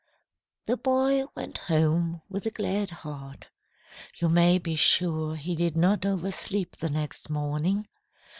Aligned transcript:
"The 0.65 0.77
boy 0.77 1.25
went 1.35 1.59
home 1.59 2.23
with 2.27 2.47
a 2.47 2.49
glad 2.49 2.89
heart. 2.89 3.49
You 4.15 4.29
may 4.29 4.57
be 4.57 4.75
sure 4.75 5.35
he 5.35 5.55
did 5.55 5.77
not 5.77 6.07
oversleep 6.07 6.75
the 6.77 6.89
next 6.89 7.29
morning. 7.29 7.85